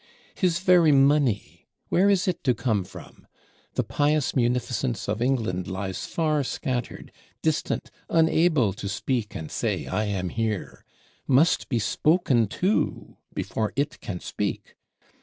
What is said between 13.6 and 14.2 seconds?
it can